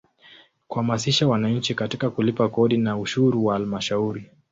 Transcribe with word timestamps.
Kuhamasisha 0.67 1.27
wananchi 1.27 1.75
katika 1.75 2.09
kulipa 2.09 2.49
kodi 2.49 2.77
na 2.77 2.97
ushuru 2.97 3.45
wa 3.45 3.53
Halmashauri. 3.53 4.31